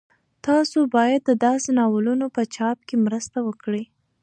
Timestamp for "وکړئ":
3.47-3.83